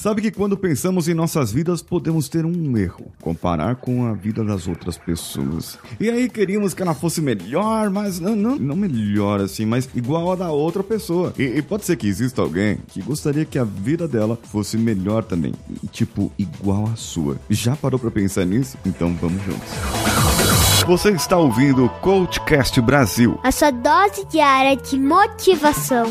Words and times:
Sabe 0.00 0.22
que 0.22 0.30
quando 0.30 0.56
pensamos 0.56 1.08
em 1.08 1.12
nossas 1.12 1.52
vidas, 1.52 1.82
podemos 1.82 2.26
ter 2.26 2.46
um 2.46 2.74
erro: 2.78 3.12
comparar 3.20 3.76
com 3.76 4.06
a 4.06 4.14
vida 4.14 4.42
das 4.42 4.66
outras 4.66 4.96
pessoas. 4.96 5.78
E 6.00 6.08
aí 6.08 6.26
queríamos 6.26 6.72
que 6.72 6.80
ela 6.80 6.94
fosse 6.94 7.20
melhor, 7.20 7.90
mas 7.90 8.18
não, 8.18 8.34
não, 8.34 8.56
não 8.56 8.74
melhor 8.74 9.42
assim, 9.42 9.66
mas 9.66 9.86
igual 9.94 10.32
a 10.32 10.36
da 10.36 10.50
outra 10.50 10.82
pessoa. 10.82 11.34
E, 11.38 11.42
e 11.42 11.60
pode 11.60 11.84
ser 11.84 11.96
que 11.96 12.06
exista 12.06 12.40
alguém 12.40 12.78
que 12.88 13.02
gostaria 13.02 13.44
que 13.44 13.58
a 13.58 13.64
vida 13.64 14.08
dela 14.08 14.38
fosse 14.42 14.78
melhor 14.78 15.22
também, 15.22 15.52
tipo, 15.92 16.32
igual 16.38 16.86
a 16.90 16.96
sua. 16.96 17.36
Já 17.50 17.76
parou 17.76 18.00
pra 18.00 18.10
pensar 18.10 18.46
nisso? 18.46 18.78
Então 18.86 19.14
vamos 19.20 19.42
juntos. 19.44 19.68
Você 20.86 21.10
está 21.10 21.36
ouvindo 21.36 21.84
o 21.84 21.90
Coachcast 22.00 22.80
Brasil. 22.80 23.38
A 23.44 23.52
sua 23.52 23.70
dose 23.70 24.24
diária 24.30 24.78
de 24.78 24.98
motivação. 24.98 26.06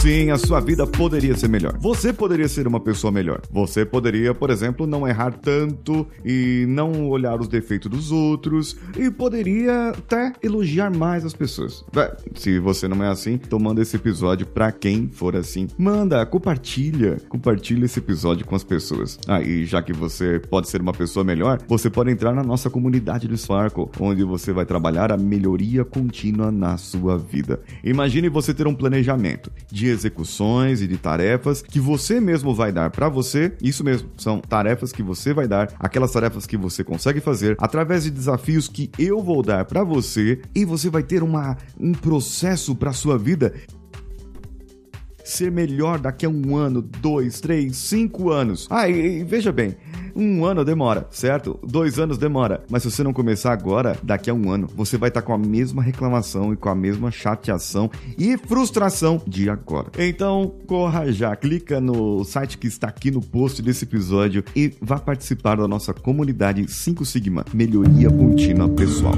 Sim, 0.00 0.30
a 0.30 0.38
sua 0.38 0.60
vida 0.60 0.86
poderia 0.86 1.36
ser 1.36 1.46
melhor. 1.48 1.76
Você 1.78 2.10
poderia 2.10 2.48
ser 2.48 2.66
uma 2.66 2.80
pessoa 2.80 3.12
melhor. 3.12 3.42
Você 3.50 3.84
poderia, 3.84 4.32
por 4.32 4.48
exemplo, 4.48 4.86
não 4.86 5.06
errar 5.06 5.32
tanto 5.32 6.06
e 6.24 6.64
não 6.66 7.06
olhar 7.10 7.38
os 7.38 7.48
defeitos 7.48 7.90
dos 7.90 8.10
outros 8.10 8.78
e 8.96 9.10
poderia 9.10 9.90
até 9.90 10.32
elogiar 10.42 10.90
mais 10.90 11.22
as 11.22 11.34
pessoas. 11.34 11.84
se 12.34 12.58
você 12.58 12.88
não 12.88 13.04
é 13.04 13.08
assim, 13.08 13.38
manda 13.60 13.82
esse 13.82 13.94
episódio 13.94 14.46
para 14.46 14.72
quem 14.72 15.06
for 15.06 15.36
assim. 15.36 15.68
Manda, 15.76 16.24
compartilha, 16.24 17.18
compartilha 17.28 17.84
esse 17.84 17.98
episódio 17.98 18.46
com 18.46 18.56
as 18.56 18.64
pessoas. 18.64 19.18
Aí, 19.28 19.64
ah, 19.64 19.66
já 19.66 19.82
que 19.82 19.92
você 19.92 20.38
pode 20.38 20.70
ser 20.70 20.80
uma 20.80 20.94
pessoa 20.94 21.22
melhor, 21.22 21.60
você 21.68 21.90
pode 21.90 22.10
entrar 22.10 22.32
na 22.34 22.42
nossa 22.42 22.70
comunidade 22.70 23.28
do 23.28 23.36
Sparkle, 23.36 23.90
onde 24.00 24.24
você 24.24 24.50
vai 24.50 24.64
trabalhar 24.64 25.12
a 25.12 25.18
melhoria 25.18 25.84
contínua 25.84 26.50
na 26.50 26.78
sua 26.78 27.18
vida. 27.18 27.60
Imagine 27.84 28.30
você 28.30 28.54
ter 28.54 28.66
um 28.66 28.74
planejamento 28.74 29.52
de 29.70 29.89
execuções 29.90 30.80
e 30.80 30.86
de 30.86 30.96
tarefas 30.96 31.62
que 31.62 31.80
você 31.80 32.20
mesmo 32.20 32.54
vai 32.54 32.72
dar 32.72 32.90
para 32.90 33.08
você. 33.08 33.52
Isso 33.62 33.84
mesmo, 33.84 34.08
são 34.16 34.40
tarefas 34.40 34.92
que 34.92 35.02
você 35.02 35.32
vai 35.32 35.46
dar, 35.46 35.72
aquelas 35.78 36.12
tarefas 36.12 36.46
que 36.46 36.56
você 36.56 36.82
consegue 36.82 37.20
fazer 37.20 37.56
através 37.58 38.04
de 38.04 38.10
desafios 38.10 38.68
que 38.68 38.90
eu 38.98 39.22
vou 39.22 39.42
dar 39.42 39.64
para 39.64 39.84
você 39.84 40.40
e 40.54 40.64
você 40.64 40.88
vai 40.88 41.02
ter 41.02 41.22
uma, 41.22 41.56
um 41.78 41.92
processo 41.92 42.74
para 42.74 42.92
sua 42.92 43.18
vida 43.18 43.52
ser 45.30 45.50
melhor 45.50 45.98
daqui 45.98 46.26
a 46.26 46.28
um 46.28 46.56
ano, 46.56 46.82
dois, 46.82 47.40
três, 47.40 47.76
cinco 47.76 48.30
anos. 48.30 48.66
Ah, 48.68 48.88
e, 48.88 49.20
e 49.20 49.24
veja 49.24 49.52
bem, 49.52 49.76
um 50.14 50.44
ano 50.44 50.64
demora, 50.64 51.06
certo? 51.10 51.58
Dois 51.62 51.98
anos 51.98 52.18
demora. 52.18 52.64
Mas 52.70 52.82
se 52.82 52.90
você 52.90 53.02
não 53.02 53.12
começar 53.12 53.52
agora, 53.52 53.96
daqui 54.02 54.30
a 54.30 54.34
um 54.34 54.50
ano, 54.50 54.68
você 54.74 54.96
vai 54.96 55.08
estar 55.08 55.20
tá 55.20 55.26
com 55.26 55.32
a 55.32 55.38
mesma 55.38 55.82
reclamação 55.82 56.52
e 56.52 56.56
com 56.56 56.68
a 56.68 56.74
mesma 56.74 57.10
chateação 57.10 57.90
e 58.18 58.36
frustração 58.36 59.20
de 59.26 59.48
agora. 59.48 59.90
Então, 59.98 60.54
corra 60.66 61.10
já, 61.12 61.34
clica 61.36 61.80
no 61.80 62.24
site 62.24 62.58
que 62.58 62.66
está 62.66 62.88
aqui 62.88 63.10
no 63.10 63.20
post 63.20 63.62
desse 63.62 63.84
episódio 63.84 64.44
e 64.54 64.74
vá 64.80 64.98
participar 64.98 65.56
da 65.56 65.68
nossa 65.68 65.92
comunidade 65.92 66.70
5 66.70 67.04
Sigma 67.04 67.44
Melhoria 67.52 68.10
Contínua 68.10 68.68
Pessoal. 68.68 69.14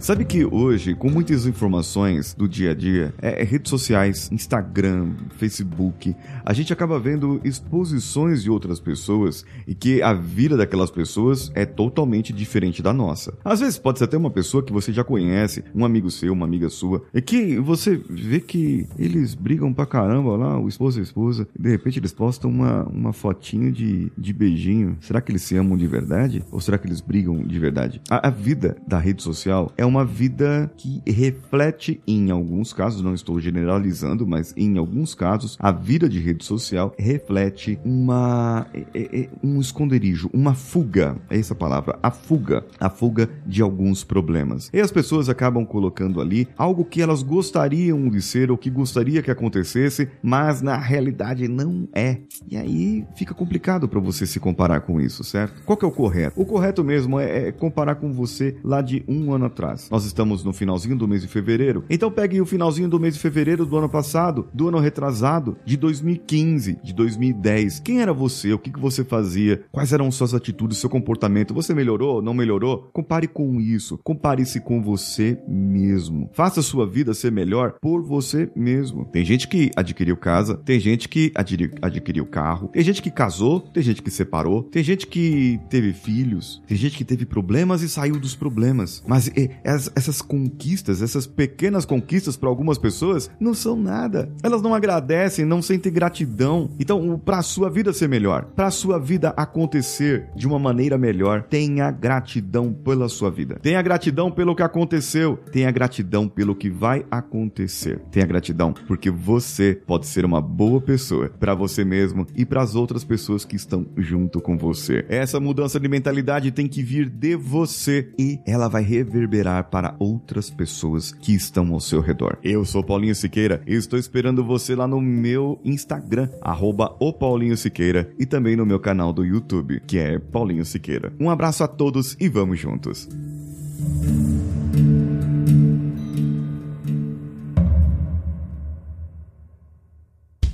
Sabe 0.00 0.24
que 0.24 0.46
hoje, 0.46 0.94
com 0.94 1.10
muitas 1.10 1.44
informações 1.44 2.32
do 2.32 2.48
dia 2.48 2.70
a 2.70 2.74
dia, 2.74 3.12
é, 3.20 3.42
é, 3.42 3.44
redes 3.44 3.68
sociais, 3.68 4.32
Instagram, 4.32 5.10
Facebook, 5.36 6.16
a 6.42 6.54
gente 6.54 6.72
acaba 6.72 6.98
vendo 6.98 7.38
exposições 7.44 8.42
de 8.42 8.50
outras 8.50 8.80
pessoas 8.80 9.44
e 9.66 9.74
que 9.74 10.00
a 10.00 10.14
vida 10.14 10.56
daquelas 10.56 10.90
pessoas 10.90 11.52
é 11.54 11.66
totalmente 11.66 12.32
diferente 12.32 12.82
da 12.82 12.94
nossa. 12.94 13.36
Às 13.44 13.60
vezes 13.60 13.78
pode 13.78 13.98
ser 13.98 14.06
até 14.06 14.16
uma 14.16 14.30
pessoa 14.30 14.62
que 14.62 14.72
você 14.72 14.90
já 14.90 15.04
conhece, 15.04 15.62
um 15.74 15.84
amigo 15.84 16.10
seu, 16.10 16.32
uma 16.32 16.46
amiga 16.46 16.70
sua, 16.70 17.04
e 17.12 17.20
que 17.20 17.58
você 17.58 18.00
vê 18.08 18.40
que 18.40 18.86
eles 18.98 19.34
brigam 19.34 19.70
pra 19.70 19.84
caramba 19.84 20.34
lá, 20.34 20.58
o 20.58 20.66
esposo 20.66 20.98
e 20.98 21.00
a 21.00 21.04
esposa, 21.04 21.46
e 21.54 21.62
de 21.62 21.68
repente 21.68 21.98
eles 21.98 22.14
postam 22.14 22.50
uma, 22.50 22.84
uma 22.84 23.12
fotinho 23.12 23.70
de, 23.70 24.10
de 24.16 24.32
beijinho. 24.32 24.96
Será 25.02 25.20
que 25.20 25.30
eles 25.30 25.42
se 25.42 25.58
amam 25.58 25.76
de 25.76 25.86
verdade? 25.86 26.42
Ou 26.50 26.58
será 26.58 26.78
que 26.78 26.86
eles 26.86 27.02
brigam 27.02 27.42
de 27.42 27.58
verdade? 27.58 28.00
A, 28.08 28.28
a 28.28 28.30
vida 28.30 28.78
da 28.88 28.98
rede 28.98 29.22
social 29.22 29.70
é 29.76 29.89
uma 29.90 30.04
vida 30.04 30.70
que 30.76 31.02
reflete, 31.04 32.00
em 32.06 32.30
alguns 32.30 32.72
casos, 32.72 33.02
não 33.02 33.12
estou 33.12 33.40
generalizando, 33.40 34.26
mas 34.26 34.54
em 34.56 34.78
alguns 34.78 35.14
casos, 35.14 35.56
a 35.60 35.72
vida 35.72 36.08
de 36.08 36.20
rede 36.20 36.44
social 36.44 36.94
reflete 36.96 37.78
uma 37.84 38.66
é, 38.72 38.86
é, 38.94 39.20
é, 39.22 39.28
um 39.42 39.60
esconderijo, 39.60 40.30
uma 40.32 40.54
fuga, 40.54 41.16
é 41.28 41.38
essa 41.38 41.54
palavra, 41.54 41.98
a 42.02 42.10
fuga, 42.10 42.64
a 42.78 42.88
fuga 42.88 43.28
de 43.44 43.60
alguns 43.60 44.04
problemas. 44.04 44.70
E 44.72 44.80
as 44.80 44.92
pessoas 44.92 45.28
acabam 45.28 45.66
colocando 45.66 46.20
ali 46.20 46.48
algo 46.56 46.84
que 46.84 47.02
elas 47.02 47.22
gostariam 47.22 48.08
de 48.08 48.22
ser 48.22 48.50
ou 48.50 48.56
que 48.56 48.70
gostaria 48.70 49.22
que 49.22 49.30
acontecesse, 49.30 50.08
mas 50.22 50.62
na 50.62 50.76
realidade 50.76 51.48
não 51.48 51.88
é. 51.92 52.18
E 52.48 52.56
aí 52.56 53.04
fica 53.16 53.34
complicado 53.34 53.88
para 53.88 53.98
você 53.98 54.24
se 54.24 54.38
comparar 54.38 54.80
com 54.82 55.00
isso, 55.00 55.24
certo? 55.24 55.62
Qual 55.64 55.76
que 55.76 55.84
é 55.84 55.88
o 55.88 55.92
correto? 55.92 56.40
O 56.40 56.46
correto 56.46 56.84
mesmo 56.84 57.18
é, 57.18 57.48
é 57.48 57.52
comparar 57.52 57.96
com 57.96 58.12
você 58.12 58.56
lá 58.62 58.80
de 58.80 59.04
um 59.08 59.32
ano 59.32 59.46
atrás. 59.46 59.79
Nós 59.90 60.04
estamos 60.04 60.44
no 60.44 60.52
finalzinho 60.52 60.96
do 60.96 61.08
mês 61.08 61.22
de 61.22 61.28
fevereiro. 61.28 61.84
Então 61.88 62.10
pegue 62.10 62.40
o 62.40 62.46
finalzinho 62.46 62.88
do 62.88 63.00
mês 63.00 63.14
de 63.14 63.20
fevereiro 63.20 63.64
do 63.64 63.76
ano 63.76 63.88
passado, 63.88 64.48
do 64.52 64.68
ano 64.68 64.78
retrasado, 64.78 65.56
de 65.64 65.76
2015, 65.76 66.78
de 66.82 66.92
2010. 66.92 67.80
Quem 67.80 68.00
era 68.00 68.12
você? 68.12 68.52
O 68.52 68.58
que, 68.58 68.70
que 68.70 68.80
você 68.80 69.04
fazia? 69.04 69.62
Quais 69.70 69.92
eram 69.92 70.10
suas 70.10 70.34
atitudes, 70.34 70.78
seu 70.78 70.90
comportamento? 70.90 71.54
Você 71.54 71.72
melhorou? 71.74 72.20
Não 72.20 72.34
melhorou? 72.34 72.90
Compare 72.92 73.28
com 73.28 73.60
isso. 73.60 73.98
Compare-se 74.02 74.60
com 74.60 74.82
você 74.82 75.38
mesmo. 75.48 76.28
Faça 76.32 76.62
sua 76.62 76.86
vida 76.86 77.14
ser 77.14 77.30
melhor 77.30 77.74
por 77.80 78.02
você 78.02 78.50
mesmo. 78.54 79.04
Tem 79.06 79.24
gente 79.24 79.48
que 79.48 79.70
adquiriu 79.76 80.16
casa, 80.16 80.56
tem 80.56 80.80
gente 80.80 81.08
que 81.08 81.32
adquiriu, 81.34 81.70
adquiriu 81.80 82.26
carro, 82.26 82.68
tem 82.68 82.82
gente 82.82 83.02
que 83.02 83.10
casou, 83.10 83.60
tem 83.60 83.82
gente 83.82 84.02
que 84.02 84.10
separou, 84.10 84.62
tem 84.62 84.82
gente 84.82 85.06
que 85.06 85.60
teve 85.68 85.92
filhos, 85.92 86.62
tem 86.66 86.76
gente 86.76 86.96
que 86.96 87.04
teve 87.04 87.24
problemas 87.24 87.82
e 87.82 87.88
saiu 87.88 88.18
dos 88.18 88.34
problemas. 88.34 89.02
Mas 89.06 89.28
é, 89.36 89.50
essas 89.70 90.22
conquistas, 90.22 91.02
essas 91.02 91.26
pequenas 91.26 91.84
conquistas 91.84 92.36
para 92.36 92.48
algumas 92.48 92.78
pessoas 92.78 93.30
não 93.38 93.54
são 93.54 93.76
nada. 93.76 94.32
Elas 94.42 94.62
não 94.62 94.74
agradecem, 94.74 95.44
não 95.44 95.62
sentem 95.62 95.92
gratidão. 95.92 96.70
Então, 96.78 97.18
para 97.18 97.38
a 97.38 97.42
sua 97.42 97.70
vida 97.70 97.92
ser 97.92 98.08
melhor, 98.08 98.46
para 98.56 98.66
a 98.66 98.70
sua 98.70 98.98
vida 98.98 99.34
acontecer 99.36 100.28
de 100.34 100.46
uma 100.46 100.58
maneira 100.58 100.98
melhor, 100.98 101.42
tenha 101.42 101.90
gratidão 101.90 102.72
pela 102.72 103.08
sua 103.08 103.30
vida. 103.30 103.58
Tenha 103.62 103.82
gratidão 103.82 104.30
pelo 104.30 104.54
que 104.54 104.62
aconteceu, 104.62 105.38
tenha 105.52 105.70
gratidão 105.70 106.28
pelo 106.28 106.54
que 106.54 106.70
vai 106.70 107.04
acontecer. 107.10 108.00
Tenha 108.10 108.26
gratidão 108.26 108.72
porque 108.72 109.10
você 109.10 109.80
pode 109.86 110.06
ser 110.06 110.24
uma 110.24 110.40
boa 110.40 110.80
pessoa 110.80 111.28
para 111.28 111.54
você 111.54 111.84
mesmo 111.84 112.26
e 112.34 112.44
para 112.44 112.62
as 112.62 112.74
outras 112.74 113.04
pessoas 113.04 113.44
que 113.44 113.56
estão 113.56 113.86
junto 113.96 114.40
com 114.40 114.56
você. 114.56 115.04
Essa 115.08 115.40
mudança 115.40 115.78
de 115.78 115.88
mentalidade 115.88 116.50
tem 116.50 116.66
que 116.66 116.82
vir 116.82 117.08
de 117.08 117.36
você 117.36 118.12
e 118.18 118.38
ela 118.46 118.68
vai 118.68 118.82
reverberar 118.82 119.59
para 119.62 119.94
outras 119.98 120.50
pessoas 120.50 121.12
que 121.12 121.34
estão 121.34 121.72
ao 121.72 121.80
seu 121.80 122.00
redor. 122.00 122.38
Eu 122.42 122.64
sou 122.64 122.82
Paulinho 122.82 123.14
Siqueira 123.14 123.62
e 123.66 123.74
estou 123.74 123.98
esperando 123.98 124.44
você 124.44 124.74
lá 124.74 124.86
no 124.86 125.00
meu 125.00 125.60
Instagram, 125.64 126.28
arroba 126.40 126.94
o 126.98 127.12
Paulinho 127.12 127.56
Siqueira, 127.56 128.12
e 128.18 128.26
também 128.26 128.56
no 128.56 128.66
meu 128.66 128.78
canal 128.78 129.12
do 129.12 129.24
YouTube, 129.24 129.80
que 129.86 129.98
é 129.98 130.18
Paulinho 130.18 130.64
Siqueira. 130.64 131.12
Um 131.18 131.30
abraço 131.30 131.64
a 131.64 131.68
todos 131.68 132.16
e 132.20 132.28
vamos 132.28 132.58
juntos! 132.58 133.08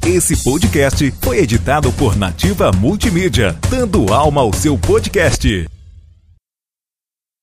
Esse 0.07 0.43
podcast 0.43 1.13
foi 1.21 1.39
editado 1.39 1.93
por 1.93 2.17
Nativa 2.17 2.71
Multimídia, 2.73 3.59
dando 3.69 4.15
alma 4.15 4.41
ao 4.41 4.53
seu 4.53 4.79
podcast. 4.79 5.76